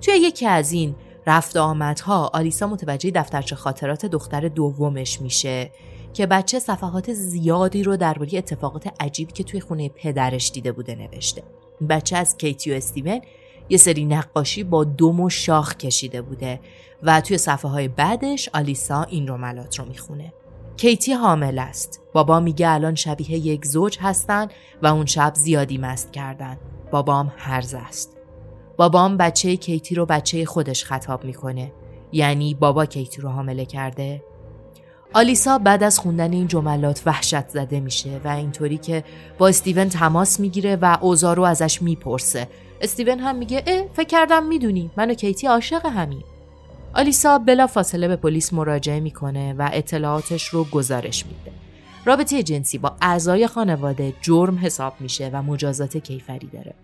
توی 0.00 0.14
یکی 0.14 0.46
از 0.46 0.72
این 0.72 0.94
رفت 1.26 1.56
آمدها 1.56 2.30
آلیسا 2.34 2.66
متوجه 2.66 3.10
دفترچه 3.10 3.56
خاطرات 3.56 4.06
دختر 4.06 4.48
دومش 4.48 5.20
میشه 5.20 5.70
که 6.12 6.26
بچه 6.26 6.58
صفحات 6.58 7.12
زیادی 7.12 7.82
رو 7.82 7.96
درباره 7.96 8.38
اتفاقات 8.38 8.88
عجیب 9.00 9.32
که 9.32 9.44
توی 9.44 9.60
خونه 9.60 9.88
پدرش 9.88 10.50
دیده 10.50 10.72
بوده 10.72 10.94
نوشته. 10.94 11.42
بچه 11.88 12.16
از 12.16 12.36
کیتی 12.36 12.72
و 12.72 12.74
استیون 12.74 13.20
یه 13.68 13.78
سری 13.78 14.04
نقاشی 14.04 14.64
با 14.64 14.84
دم 14.84 15.20
و 15.20 15.30
شاخ 15.30 15.76
کشیده 15.76 16.22
بوده 16.22 16.60
و 17.02 17.20
توی 17.20 17.38
صفحه 17.38 17.70
های 17.70 17.88
بعدش 17.88 18.48
آلیسا 18.54 19.02
این 19.02 19.28
رملات 19.28 19.78
رو 19.78 19.84
می‌خونه. 19.84 20.32
کیتی 20.76 21.12
حامل 21.12 21.58
است. 21.58 22.00
بابا 22.12 22.40
میگه 22.40 22.70
الان 22.70 22.94
شبیه 22.94 23.30
یک 23.30 23.66
زوج 23.66 23.98
هستن 24.00 24.48
و 24.82 24.86
اون 24.86 25.06
شب 25.06 25.32
زیادی 25.34 25.78
مست 25.78 26.12
کردن. 26.12 26.58
بابام 26.90 27.32
هرز 27.36 27.74
است. 27.74 28.16
بابام 28.76 29.16
بچه 29.16 29.56
کیتی 29.56 29.94
رو 29.94 30.06
بچه 30.06 30.44
خودش 30.44 30.84
خطاب 30.84 31.24
می‌کنه. 31.24 31.72
یعنی 32.12 32.54
بابا 32.54 32.86
کیتی 32.86 33.20
رو 33.20 33.28
حامله 33.28 33.64
کرده. 33.64 34.22
آلیسا 35.14 35.58
بعد 35.58 35.82
از 35.82 35.98
خوندن 35.98 36.32
این 36.32 36.48
جملات 36.48 37.02
وحشت 37.06 37.48
زده 37.48 37.80
میشه 37.80 38.20
و 38.24 38.28
اینطوری 38.28 38.78
که 38.78 39.04
با 39.38 39.48
استیون 39.48 39.88
تماس 39.88 40.40
می‌گیره 40.40 40.76
و 40.76 40.98
اوزا 41.00 41.32
رو 41.32 41.42
ازش 41.42 41.82
می‌پرسه. 41.82 42.48
استیون 42.80 43.18
هم 43.18 43.36
میگه 43.36 43.62
اه 43.66 43.84
فکر 43.94 44.06
کردم 44.06 44.46
می‌دونی 44.46 44.90
من 44.96 45.10
و 45.10 45.14
کیتی 45.14 45.46
عاشق 45.46 45.86
همین. 45.86 46.22
آلیسا 46.94 47.38
بلا 47.38 47.66
فاصله 47.66 48.08
به 48.08 48.16
پلیس 48.16 48.52
مراجعه 48.52 49.00
می‌کنه 49.00 49.52
و 49.52 49.70
اطلاعاتش 49.72 50.48
رو 50.48 50.64
گزارش 50.64 51.26
میده. 51.26 51.52
رابطه 52.04 52.42
جنسی 52.42 52.78
با 52.78 52.96
اعضای 53.02 53.46
خانواده 53.46 54.12
جرم 54.20 54.58
حساب 54.62 54.94
میشه 55.00 55.30
و 55.32 55.42
مجازات 55.42 55.96
کیفری 55.96 56.46
داره. 56.46 56.74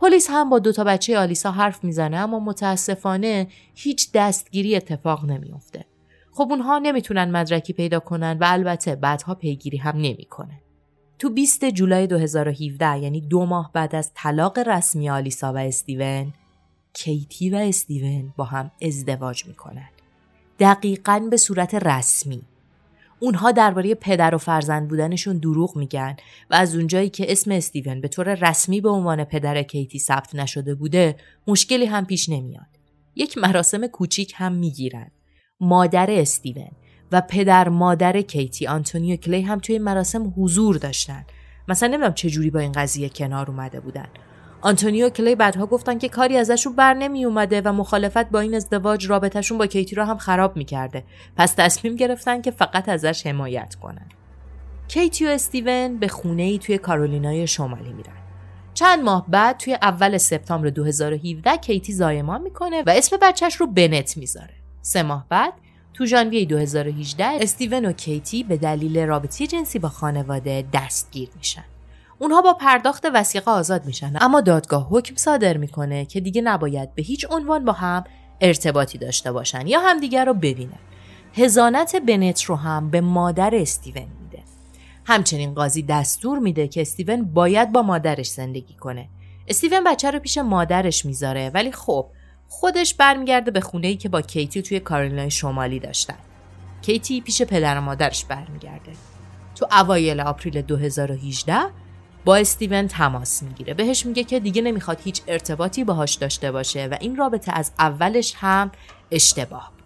پلیس 0.00 0.26
هم 0.30 0.50
با 0.50 0.58
دوتا 0.58 0.84
بچه 0.84 1.18
آلیسا 1.18 1.50
حرف 1.50 1.84
می‌زنه 1.84 2.16
اما 2.16 2.40
متاسفانه 2.40 3.48
هیچ 3.74 4.12
دستگیری 4.14 4.76
اتفاق 4.76 5.24
نمیافته. 5.24 5.84
خب 6.32 6.46
اونها 6.50 6.78
نمی‌تونن 6.78 7.30
مدرکی 7.30 7.72
پیدا 7.72 8.00
کنن 8.00 8.38
و 8.40 8.44
البته 8.48 8.96
بعدها 8.96 9.34
پیگیری 9.34 9.76
هم 9.76 9.96
نمی‌کنه. 9.96 10.60
تو 11.18 11.30
20 11.30 11.64
جولای 11.64 12.06
2017 12.06 12.98
یعنی 12.98 13.20
دو 13.20 13.46
ماه 13.46 13.70
بعد 13.72 13.94
از 13.94 14.10
طلاق 14.14 14.58
رسمی 14.58 15.10
آلیسا 15.10 15.52
و 15.52 15.56
استیون 15.56 16.32
کیتی 16.92 17.50
و 17.50 17.56
استیون 17.56 18.34
با 18.36 18.44
هم 18.44 18.70
ازدواج 18.82 19.46
می‌کنن. 19.46 19.88
دقیقا 20.58 21.28
به 21.30 21.36
صورت 21.36 21.74
رسمی. 21.74 22.42
اونها 23.20 23.52
درباره 23.52 23.94
پدر 23.94 24.34
و 24.34 24.38
فرزند 24.38 24.88
بودنشون 24.88 25.38
دروغ 25.38 25.76
میگن 25.76 26.16
و 26.50 26.54
از 26.54 26.76
اونجایی 26.76 27.08
که 27.08 27.32
اسم 27.32 27.50
استیون 27.50 28.00
به 28.00 28.08
طور 28.08 28.34
رسمی 28.34 28.80
به 28.80 28.88
عنوان 28.88 29.24
پدر 29.24 29.62
کیتی 29.62 29.98
ثبت 29.98 30.34
نشده 30.34 30.74
بوده 30.74 31.16
مشکلی 31.46 31.86
هم 31.86 32.06
پیش 32.06 32.28
نمیاد. 32.28 32.66
یک 33.16 33.38
مراسم 33.38 33.86
کوچیک 33.86 34.32
هم 34.36 34.52
می‌گیرن. 34.52 35.10
مادر 35.60 36.10
استیون 36.10 36.70
و 37.12 37.20
پدر 37.20 37.68
مادر 37.68 38.20
کیتی 38.20 38.66
آنتونی 38.66 39.09
و 39.09 39.16
کلی 39.16 39.42
هم 39.42 39.58
توی 39.58 39.78
مراسم 39.78 40.34
حضور 40.36 40.76
داشتن. 40.76 41.24
مثلا 41.68 41.88
نمی‌دونم 41.88 42.14
چه 42.14 42.30
جوری 42.30 42.50
با 42.50 42.60
این 42.60 42.72
قضیه 42.72 43.08
کنار 43.08 43.50
اومده 43.50 43.80
بودن. 43.80 44.06
آنتونی 44.60 45.03
و 45.03 45.10
کلی 45.10 45.34
بعدها 45.34 45.66
گفتن 45.66 45.98
که 45.98 46.08
کاری 46.08 46.36
ازشون 46.36 46.76
بر 46.76 46.94
نمی 46.94 47.24
اومده 47.24 47.60
و 47.60 47.72
مخالفت 47.72 48.30
با 48.30 48.40
این 48.40 48.54
ازدواج 48.54 49.06
رابطهشون 49.06 49.58
با 49.58 49.66
کیتی 49.66 49.96
رو 49.96 50.04
هم 50.04 50.18
خراب 50.18 50.56
می‌کرده 50.56 51.04
پس 51.36 51.52
تصمیم 51.52 51.96
گرفتن 51.96 52.42
که 52.42 52.50
فقط 52.50 52.88
ازش 52.88 53.26
حمایت 53.26 53.74
کنن 53.74 54.06
کیتی 54.88 55.26
و 55.26 55.28
استیون 55.28 55.98
به 55.98 56.08
خونه 56.08 56.42
ای 56.42 56.58
توی 56.58 56.78
کارولینای 56.78 57.46
شمالی 57.46 57.92
میرن 57.92 58.12
چند 58.74 59.04
ماه 59.04 59.26
بعد 59.28 59.56
توی 59.56 59.74
اول 59.74 60.18
سپتامبر 60.18 60.68
2017 60.68 61.56
کیتی 61.56 61.92
زایمان 61.92 62.42
می‌کنه 62.42 62.82
و 62.82 62.90
اسم 62.90 63.16
بچهش 63.22 63.54
رو 63.54 63.66
بنت 63.66 64.16
می‌ذاره 64.16 64.54
سه 64.82 65.02
ماه 65.02 65.26
بعد 65.28 65.52
تو 65.98 66.06
ژانویه 66.06 66.44
2018 66.44 67.24
استیون 67.24 67.84
و 67.84 67.92
کیتی 67.92 68.42
به 68.42 68.56
دلیل 68.56 68.98
رابطه 68.98 69.46
جنسی 69.46 69.78
با 69.78 69.88
خانواده 69.88 70.64
دستگیر 70.72 71.28
میشن. 71.36 71.64
اونها 72.18 72.42
با 72.42 72.54
پرداخت 72.54 73.06
وسیقه 73.14 73.50
آزاد 73.50 73.86
میشن 73.86 74.12
اما 74.20 74.40
دادگاه 74.40 74.88
حکم 74.90 75.16
صادر 75.16 75.56
می‌کنه 75.56 76.04
که 76.04 76.20
دیگه 76.20 76.42
نباید 76.42 76.94
به 76.94 77.02
هیچ 77.02 77.26
عنوان 77.30 77.64
با 77.64 77.72
هم 77.72 78.04
ارتباطی 78.40 78.98
داشته 78.98 79.32
باشن 79.32 79.66
یا 79.66 79.80
همدیگر 79.80 80.24
رو 80.24 80.34
ببینن. 80.34 80.78
هزانت 81.34 81.96
بنت 81.96 82.42
رو 82.42 82.56
هم 82.56 82.90
به 82.90 83.00
مادر 83.00 83.54
استیون 83.54 84.08
میده. 84.22 84.42
همچنین 85.04 85.54
قاضی 85.54 85.82
دستور 85.82 86.38
میده 86.38 86.68
که 86.68 86.80
استیون 86.80 87.24
باید 87.24 87.72
با 87.72 87.82
مادرش 87.82 88.28
زندگی 88.30 88.74
کنه. 88.74 89.08
استیون 89.48 89.84
بچه 89.84 90.10
رو 90.10 90.18
پیش 90.18 90.38
مادرش 90.38 91.04
می‌ذاره 91.04 91.50
ولی 91.54 91.72
خب 91.72 92.06
خودش 92.48 92.94
برمیگرده 92.94 93.50
به 93.50 93.60
خونه 93.60 93.86
ای 93.86 93.96
که 93.96 94.08
با 94.08 94.20
کیتی 94.22 94.62
توی 94.62 94.80
کارولینای 94.80 95.30
شمالی 95.30 95.78
داشتن. 95.78 96.18
کیتی 96.82 97.20
پیش 97.20 97.42
پدر 97.42 97.78
و 97.78 97.80
مادرش 97.80 98.24
برمیگرده. 98.24 98.92
تو 99.54 99.66
اوایل 99.72 100.20
آپریل 100.20 100.62
2018 100.62 101.58
با 102.24 102.36
استیون 102.36 102.88
تماس 102.88 103.42
می‌گیره. 103.42 103.74
بهش 103.74 104.06
میگه 104.06 104.24
که 104.24 104.40
دیگه 104.40 104.62
نمی‌خواد 104.62 105.00
هیچ 105.04 105.22
ارتباطی 105.26 105.84
باهاش 105.84 106.14
داشته 106.14 106.52
باشه 106.52 106.86
و 106.86 106.96
این 107.00 107.16
رابطه 107.16 107.52
از 107.52 107.72
اولش 107.78 108.34
هم 108.36 108.70
اشتباه 109.10 109.72
بوده 109.72 109.78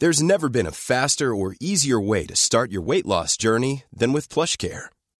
There's 0.00 0.22
never 0.22 0.48
been 0.48 0.66
a 0.66 0.78
faster 0.90 1.34
or 1.34 1.56
easier 1.60 2.00
way 2.00 2.24
to 2.26 2.36
start 2.36 2.70
your 2.70 2.82
weight 2.90 3.06
loss 3.06 3.36
journey 3.36 3.82
than 3.92 4.12
with 4.12 4.28
PlushCare. 4.28 4.97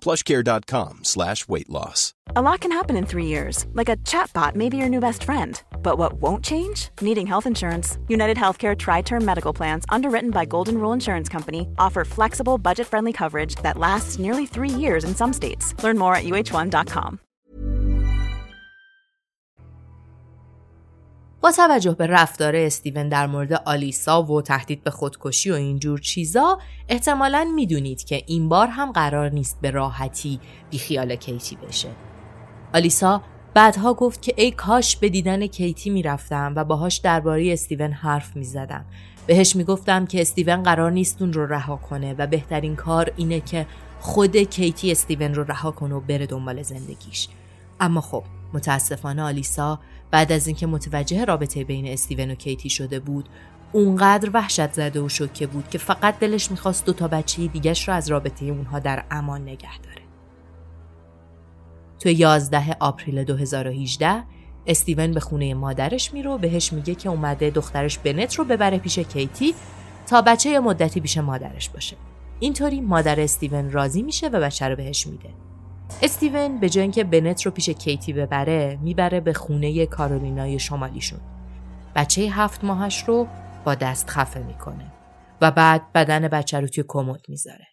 Plushcare.com 0.00 1.04
slash 1.04 1.48
weight 1.48 1.68
loss. 1.68 2.14
A 2.36 2.42
lot 2.42 2.60
can 2.60 2.72
happen 2.72 2.96
in 2.96 3.06
three 3.06 3.26
years, 3.26 3.66
like 3.72 3.88
a 3.88 3.96
chatbot 3.98 4.54
may 4.54 4.68
be 4.68 4.76
your 4.76 4.88
new 4.88 5.00
best 5.00 5.24
friend. 5.24 5.60
But 5.82 5.98
what 5.98 6.14
won't 6.14 6.44
change? 6.44 6.90
Needing 7.00 7.26
health 7.26 7.46
insurance. 7.46 7.98
United 8.08 8.36
Healthcare 8.36 8.76
Tri 8.76 9.02
Term 9.02 9.24
Medical 9.24 9.52
Plans, 9.52 9.84
underwritten 9.88 10.30
by 10.30 10.44
Golden 10.44 10.78
Rule 10.78 10.92
Insurance 10.92 11.28
Company, 11.28 11.68
offer 11.78 12.04
flexible, 12.04 12.58
budget 12.58 12.86
friendly 12.86 13.12
coverage 13.12 13.56
that 13.56 13.78
lasts 13.78 14.18
nearly 14.18 14.46
three 14.46 14.70
years 14.70 15.04
in 15.04 15.14
some 15.14 15.32
states. 15.32 15.74
Learn 15.82 15.98
more 15.98 16.14
at 16.14 16.24
uh1.com. 16.24 17.20
با 21.42 21.52
توجه 21.52 21.92
به 21.92 22.06
رفتار 22.06 22.56
استیون 22.56 23.08
در 23.08 23.26
مورد 23.26 23.52
آلیسا 23.52 24.22
و 24.22 24.42
تهدید 24.42 24.84
به 24.84 24.90
خودکشی 24.90 25.50
و 25.50 25.54
اینجور 25.54 26.00
چیزا 26.00 26.58
احتمالا 26.88 27.52
می‌دونید 27.54 28.04
که 28.04 28.22
این 28.26 28.48
بار 28.48 28.66
هم 28.66 28.92
قرار 28.92 29.30
نیست 29.30 29.58
به 29.60 29.70
راحتی 29.70 30.40
بیخیال 30.70 31.16
کیتی 31.16 31.56
بشه. 31.56 31.88
آلیسا 32.74 33.22
بعدها 33.54 33.94
گفت 33.94 34.22
که 34.22 34.34
ای 34.36 34.50
کاش 34.50 34.96
به 34.96 35.08
دیدن 35.08 35.46
کیتی 35.46 35.90
می‌رفتم 35.90 36.52
و 36.56 36.64
باهاش 36.64 36.96
درباره 36.96 37.52
استیون 37.52 37.92
حرف 37.92 38.36
می‌زدم. 38.36 38.84
بهش 39.26 39.56
می‌گفتم 39.56 40.06
که 40.06 40.20
استیون 40.20 40.62
قرار 40.62 40.90
نیست 40.90 41.22
اون 41.22 41.32
رو 41.32 41.46
رها 41.46 41.76
کنه 41.76 42.14
و 42.18 42.26
بهترین 42.26 42.76
کار 42.76 43.12
اینه 43.16 43.40
که 43.40 43.66
خود 44.00 44.36
کیتی 44.36 44.92
استیون 44.92 45.34
رو 45.34 45.44
رها 45.44 45.70
کنه 45.70 45.94
و 45.94 46.00
بره 46.00 46.26
دنبال 46.26 46.62
زندگیش. 46.62 47.28
اما 47.80 48.00
خب 48.00 48.24
متاسفانه 48.52 49.22
آلیسا 49.22 49.80
بعد 50.10 50.32
از 50.32 50.46
اینکه 50.46 50.66
متوجه 50.66 51.24
رابطه 51.24 51.64
بین 51.64 51.86
استیون 51.86 52.30
و 52.30 52.34
کیتی 52.34 52.70
شده 52.70 53.00
بود 53.00 53.28
اونقدر 53.72 54.30
وحشت 54.34 54.72
زده 54.72 55.00
و 55.00 55.08
شوکه 55.08 55.46
بود 55.46 55.68
که 55.68 55.78
فقط 55.78 56.18
دلش 56.18 56.50
می‌خواست 56.50 56.86
دو 56.86 56.92
تا 56.92 57.08
بچه 57.08 57.46
دیگش 57.46 57.88
رو 57.88 57.94
از 57.94 58.10
رابطه 58.10 58.44
اونها 58.44 58.78
در 58.78 59.04
امان 59.10 59.42
نگه 59.42 59.78
داره. 59.78 60.02
تو 61.98 62.08
11 62.08 62.76
آپریل 62.80 63.24
2018 63.24 64.24
استیون 64.66 65.12
به 65.12 65.20
خونه 65.20 65.54
مادرش 65.54 66.12
میره 66.12 66.30
و 66.30 66.38
بهش 66.38 66.72
میگه 66.72 66.94
که 66.94 67.08
اومده 67.08 67.50
دخترش 67.50 67.98
بنت 67.98 68.34
رو 68.34 68.44
ببره 68.44 68.78
پیش 68.78 68.98
کیتی 68.98 69.54
تا 70.06 70.22
بچه 70.22 70.60
مدتی 70.60 71.00
پیش 71.00 71.18
مادرش 71.18 71.68
باشه. 71.68 71.96
اینطوری 72.40 72.80
مادر 72.80 73.20
استیون 73.20 73.70
راضی 73.70 74.02
میشه 74.02 74.28
و 74.28 74.40
بچه 74.40 74.68
رو 74.68 74.76
بهش 74.76 75.06
میده. 75.06 75.30
استیون 76.02 76.58
به 76.58 76.68
جای 76.68 76.82
اینکه 76.82 77.04
بنت 77.04 77.42
رو 77.42 77.50
پیش 77.52 77.70
کیتی 77.70 78.12
ببره 78.12 78.78
می‌بره 78.82 79.20
به 79.20 79.32
خونه 79.32 79.86
کارولینای 79.86 80.58
شمالیشون. 80.58 81.20
بچه 81.94 82.22
هفت 82.22 82.64
ماهش 82.64 83.04
رو 83.04 83.26
با 83.64 83.74
دست 83.74 84.10
خفه 84.10 84.40
می‌کنه 84.42 84.92
و 85.40 85.50
بعد 85.50 85.92
بدن 85.92 86.28
بچه 86.28 86.60
رو 86.60 86.68
توی 86.68 86.84
کمد 86.88 87.20
می‌ذاره. 87.28 87.66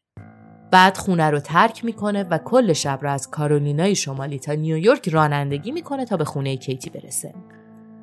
بعد 0.72 0.98
خونه 0.98 1.30
رو 1.30 1.40
ترک 1.40 1.86
می‌کنه 1.86 2.24
و 2.24 2.38
کل 2.38 2.74
شب 2.74 3.00
رو 3.02 3.10
از 3.10 3.30
کارولینای 3.30 3.96
شمالی 3.96 4.40
تا 4.40 4.54
نیویورک 4.54 5.10
رانندگی 5.10 5.72
می‌کنه 5.72 6.06
تا 6.06 6.18
به 6.18 6.26
خونه 6.26 6.58
کیتی 6.58 6.90
برسه. 6.90 7.34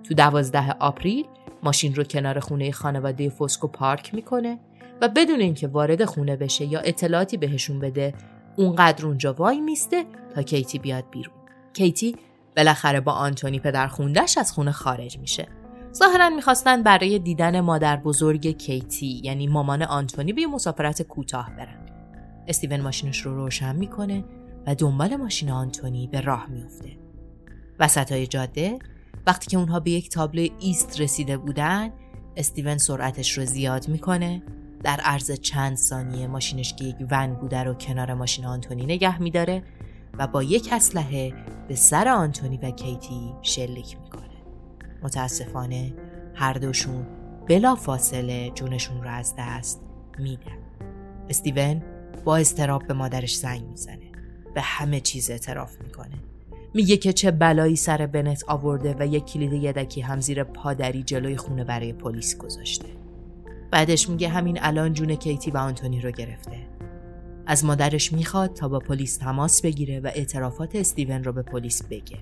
تو 0.04 0.14
دوازده 0.14 0.70
April 0.72 1.26
ماشین 1.62 1.94
رو 1.94 2.04
کنار 2.04 2.40
خونه 2.40 2.72
خانواده 2.72 3.28
فوسکو 3.28 3.68
پارک 3.68 4.14
می‌کنه 4.14 4.58
و 5.00 5.08
بدون 5.08 5.40
اینکه 5.40 5.66
وارد 5.68 6.04
خونه 6.04 6.36
بشه 6.36 6.64
یا 6.64 6.80
اطلاعاتی 6.80 7.36
بهشون 7.36 7.80
بده 7.80 8.14
اونقدر 8.56 9.06
اونجا 9.06 9.32
وای 9.32 9.60
میسته 9.60 10.04
تا 10.34 10.42
کیتی 10.42 10.78
بیاد 10.78 11.04
بیرون. 11.10 11.34
کیتی 11.72 12.16
بالاخره 12.56 13.00
با 13.00 13.12
آنتونی 13.12 13.60
پدر 13.60 13.88
خوندش 13.88 14.38
از 14.38 14.52
خونه 14.52 14.72
خارج 14.72 15.18
میشه. 15.18 15.48
ظاهرا 15.94 16.30
می‌خواستن 16.30 16.82
برای 16.82 17.18
دیدن 17.18 17.60
مادر 17.60 17.96
بزرگ 17.96 18.46
کیتی 18.46 19.20
یعنی 19.24 19.46
مامان 19.46 19.82
آنتونی 19.82 20.32
به 20.32 20.46
مسافرت 20.46 21.02
کوتاه 21.02 21.50
برن. 21.56 21.86
استیون 22.48 22.80
ماشینش 22.80 23.20
رو 23.20 23.34
روشن 23.34 23.76
می‌کنه 23.76 24.24
و 24.66 24.74
دنبال 24.74 25.16
ماشین 25.16 25.50
آنتونی 25.50 26.06
به 26.06 26.20
راه 26.20 26.46
میفته. 26.50 26.98
وسط 27.80 28.12
های 28.12 28.26
جاده 28.26 28.78
وقتی 29.26 29.46
که 29.46 29.56
اونها 29.56 29.80
به 29.80 29.90
یک 29.90 30.10
تابلو 30.10 30.48
ایست 30.60 31.00
رسیده 31.00 31.36
بودن 31.36 31.92
استیون 32.36 32.78
سرعتش 32.78 33.38
رو 33.38 33.44
زیاد 33.44 33.88
می‌کنه 33.88 34.42
در 34.84 35.00
عرض 35.00 35.30
چند 35.30 35.76
ثانیه 35.76 36.26
ماشینش 36.26 36.74
که 36.74 36.84
یک 36.84 36.96
ون 37.10 37.34
بوده 37.34 37.62
رو 37.62 37.74
کنار 37.74 38.14
ماشین 38.14 38.44
آنتونی 38.44 38.84
نگه 38.84 39.22
میداره 39.22 39.62
و 40.18 40.26
با 40.26 40.42
یک 40.42 40.68
اسلحه 40.72 41.34
به 41.68 41.74
سر 41.74 42.08
آنتونی 42.08 42.56
و 42.56 42.70
کیتی 42.70 43.34
شلیک 43.42 43.96
می‌کنه. 44.02 44.36
متاسفانه 45.02 45.94
هر 46.34 46.52
دوشون 46.52 47.06
بلا 47.48 47.74
فاصله 47.74 48.50
جونشون 48.50 49.02
رو 49.02 49.08
از 49.10 49.34
دست 49.38 49.80
میدن. 50.18 50.58
استیون 51.28 51.82
با 52.24 52.36
استراب 52.36 52.86
به 52.86 52.94
مادرش 52.94 53.36
زنگ 53.36 53.64
می‌زنه. 53.64 54.12
به 54.54 54.60
همه 54.60 55.00
چیز 55.00 55.30
اعتراف 55.30 55.80
می‌کنه. 55.80 56.16
میگه 56.74 56.96
که 56.96 57.12
چه 57.12 57.30
بلایی 57.30 57.76
سر 57.76 58.06
بنت 58.06 58.44
آورده 58.48 58.96
و 58.98 59.06
یک 59.06 59.24
کلید 59.24 59.52
یدکی 59.52 60.00
هم 60.00 60.20
زیر 60.20 60.44
پادری 60.44 61.02
جلوی 61.02 61.36
خونه 61.36 61.64
برای 61.64 61.92
پلیس 61.92 62.38
گذاشته. 62.38 63.03
بعدش 63.74 64.08
میگه 64.08 64.28
همین 64.28 64.58
الان 64.62 64.92
جون 64.92 65.14
کیتی 65.14 65.50
و 65.50 65.56
آنتونی 65.56 66.00
رو 66.00 66.10
گرفته. 66.10 66.66
از 67.46 67.64
مادرش 67.64 68.12
می‌خواد 68.12 68.54
تا 68.54 68.68
با 68.68 68.78
پلیس 68.78 69.16
تماس 69.16 69.62
بگیره 69.62 70.00
و 70.00 70.10
اعترافات 70.14 70.76
استیون 70.76 71.24
رو 71.24 71.32
به 71.32 71.42
پلیس 71.42 71.82
بگه. 71.82 72.18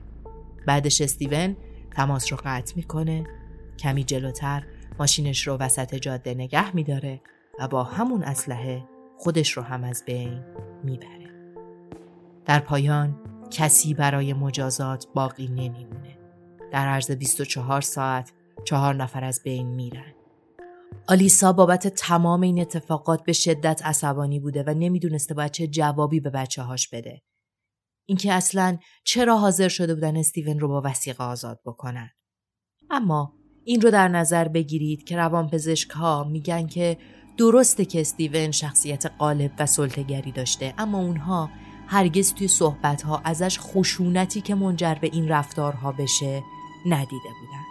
بعدش 0.66 1.00
استیون 1.00 1.56
تماس 1.90 2.32
رو 2.32 2.38
قطع 2.44 2.73
می‌کنه 2.76 3.25
کمی 3.78 4.04
جلوتر 4.04 4.62
ماشینش 4.99 5.47
رو 5.47 5.56
وسط 5.56 5.94
جاده 5.94 6.35
نگه 6.35 6.76
میداره 6.76 7.21
و 7.61 7.68
با 7.68 7.85
همون 7.85 8.23
اسلحه 8.23 8.85
خودش 9.18 9.52
رو 9.52 9.62
هم 9.62 9.85
از 9.85 10.02
بین 10.06 10.40
می‌بره. 10.85 11.30
در 12.44 12.59
پایان 12.59 13.20
کسی 13.50 13.94
برای 13.94 14.33
مجازات 14.33 15.07
باقی 15.14 15.48
نمیمونه. 15.48 16.18
در 16.70 16.88
عرض 16.88 17.11
24 17.11 17.81
ساعت 17.81 18.33
چهار 18.64 18.94
نفر 18.94 19.24
از 19.24 19.42
بین 19.44 19.66
میرن. 19.66 20.12
آلیسا 21.09 21.52
بابت 21.52 21.87
تمام 21.88 22.40
این 22.40 22.61
اتفاقات 22.61 23.24
به 23.24 23.33
شدت 23.33 23.83
عصبانی 23.85 24.40
بوده 24.40 24.64
و 24.66 24.74
نمی‌دونسته 24.78 25.35
باید 25.35 25.50
چه 25.50 25.66
جوابی 25.66 26.20
به 26.20 26.31
بچه 26.31 26.62
هاش 26.62 26.88
بده. 26.88 27.22
اینکه 28.09 28.33
اصلا 28.33 28.78
چرا 29.05 29.38
حاضر 29.38 29.68
شده 29.68 29.94
بودن 29.94 30.16
استیون 30.16 30.61
رو 30.61 30.68
با 30.68 30.83
وسیقه 30.85 31.24
آزاد 31.24 31.61
بکنن. 31.66 32.11
اما 32.90 33.33
این 33.64 33.81
رو 33.81 33.90
در 33.90 34.09
نظر 34.09 34.48
بگیرید 34.48 35.05
که 35.05 35.16
روانپزشک 35.16 35.90
ها 35.90 36.24
میگن 36.24 36.66
که 36.66 36.98
درسته 37.38 37.85
که 37.85 38.00
استیون 38.00 38.50
شخصیت 38.50 39.07
قالب 39.07 39.52
و 39.59 39.66
سلطگری 39.66 40.33
داشته 40.33 40.74
اما 40.78 40.98
اونها 40.98 41.50
هرگز 41.87 42.35
توی 42.35 42.48
صحبت 42.48 43.02
ها 43.02 43.20
ازش 43.24 43.59
خشونتی 43.61 44.40
که 44.40 44.55
منجر 44.55 44.94
به 44.94 45.11
این 45.12 45.28
رفتارها 45.28 45.92
بشه 45.92 46.42
ندیده 46.87 47.28
بودن. 47.40 47.62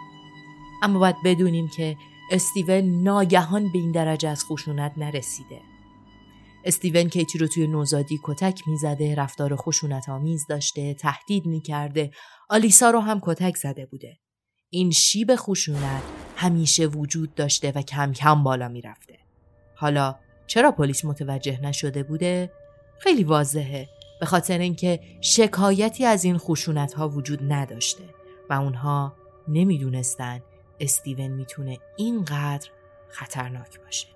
اما 0.82 0.98
باید 0.98 1.16
بدونیم 1.24 1.68
که 1.68 1.96
استیون 2.32 3.02
ناگهان 3.02 3.72
به 3.72 3.78
این 3.78 3.92
درجه 3.92 4.28
از 4.28 4.44
خشونت 4.44 4.92
نرسیده. 4.96 5.60
استیون 6.64 7.08
کیتی 7.08 7.38
رو 7.38 7.46
توی 7.46 7.66
نوزادی 7.66 8.20
کتک 8.24 8.68
می‌زده، 8.68 9.14
رفتار 9.14 9.56
خشونت 9.56 10.08
آمیز 10.08 10.46
داشته، 10.48 10.94
تهدید 10.94 11.46
می‌کرده، 11.46 12.10
آلیسا 12.50 12.90
رو 12.90 13.00
هم 13.00 13.20
کتک 13.22 13.56
زده 13.56 13.86
بوده. 13.86 14.18
این 14.70 14.90
شیب 14.90 15.36
خشونت 15.36 16.02
همیشه 16.36 16.86
وجود 16.86 17.34
داشته 17.34 17.72
و 17.74 17.82
کم 17.82 18.12
کم 18.12 18.42
بالا 18.42 18.68
می‌رفته. 18.68 19.18
حالا 19.76 20.14
چرا 20.46 20.72
پلیس 20.72 21.04
متوجه 21.04 21.60
نشده 21.60 22.02
بوده؟ 22.02 22.52
خیلی 23.00 23.24
واضحه 23.24 23.88
به 24.20 24.26
خاطر 24.26 24.58
اینکه 24.58 25.00
شکایتی 25.20 26.04
از 26.04 26.24
این 26.24 26.38
خشونت 26.38 26.92
ها 26.92 27.08
وجود 27.08 27.52
نداشته 27.52 28.04
و 28.50 28.54
اونها 28.54 29.16
نمی‌دونستن 29.48 30.40
استیون 30.80 31.30
می‌تونه 31.30 31.78
اینقدر 31.96 32.70
خطرناک 33.08 33.80
باشه. 33.80 34.08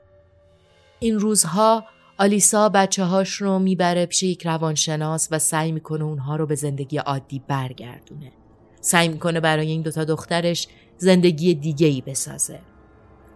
این 0.98 1.18
روزها 1.18 1.84
آلیسا 2.18 2.68
بچه 2.68 3.04
هاش 3.04 3.30
رو 3.34 3.58
می‌بره 3.58 4.06
پیش 4.06 4.22
یک 4.22 4.46
روانشناس 4.46 5.28
و 5.30 5.38
سعی 5.38 5.72
می‌کنه 5.72 6.04
اونها 6.04 6.36
رو 6.36 6.46
به 6.46 6.54
زندگی 6.54 6.98
عادی 6.98 7.42
برگردونه. 7.48 8.32
سعی 8.80 9.08
می‌کنه 9.08 9.40
برای 9.40 9.66
این 9.66 9.82
دوتا 9.82 10.04
دخترش 10.04 10.68
زندگی 10.96 11.54
دیگه 11.54 11.86
ای 11.86 12.00
بسازه. 12.00 12.60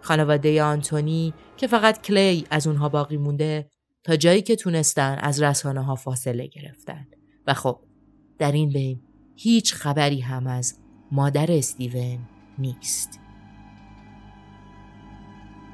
خانواده 0.00 0.62
آنتونی 0.62 1.34
که 1.56 1.66
فقط 1.66 2.02
کلی 2.02 2.46
از 2.50 2.66
اونها 2.66 2.88
باقی 2.88 3.16
مونده 3.16 3.70
تا 4.04 4.16
جایی 4.16 4.42
که 4.42 4.56
تونستن 4.56 5.18
از 5.18 5.42
رسانه 5.42 5.82
ها 5.82 5.94
فاصله 5.94 6.46
گرفتن 6.46 7.06
و 7.46 7.54
خب 7.54 7.80
در 8.38 8.52
این 8.52 8.68
بین 8.68 9.00
هیچ 9.36 9.74
خبری 9.74 10.20
هم 10.20 10.46
از 10.46 10.78
مادر 11.12 11.52
استیون 11.52 12.18
نیست. 12.60 13.20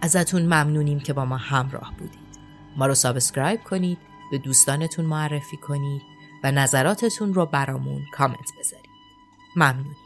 ازتون 0.02 0.42
ممنونیم 0.42 1.00
که 1.00 1.12
با 1.12 1.24
ما 1.24 1.36
همراه 1.36 1.92
بودید. 1.98 2.38
ما 2.76 2.86
رو 2.86 2.94
subscribe 2.94 3.64
کنید 3.64 3.98
به 4.30 4.38
دوستانتون 4.38 5.04
معرفی 5.04 5.56
کنید 5.56 6.02
و 6.44 6.50
نظراتتون 6.50 7.34
رو 7.34 7.46
برامون 7.46 8.06
کامنت 8.12 8.50
بذارید. 8.58 8.90
ممنونیم. 9.56 10.05